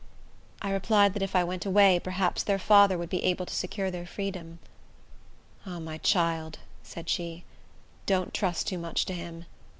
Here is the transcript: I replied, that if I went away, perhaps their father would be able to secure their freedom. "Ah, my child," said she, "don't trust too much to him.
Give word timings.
I 0.63 0.71
replied, 0.71 1.13
that 1.13 1.21
if 1.21 1.35
I 1.35 1.43
went 1.43 1.63
away, 1.63 1.99
perhaps 1.99 2.41
their 2.41 2.57
father 2.57 2.97
would 2.97 3.11
be 3.11 3.21
able 3.23 3.45
to 3.45 3.53
secure 3.53 3.91
their 3.91 4.07
freedom. 4.07 4.57
"Ah, 5.63 5.77
my 5.77 5.99
child," 5.99 6.57
said 6.81 7.07
she, 7.07 7.43
"don't 8.07 8.33
trust 8.33 8.65
too 8.65 8.79
much 8.79 9.05
to 9.05 9.13
him. 9.13 9.45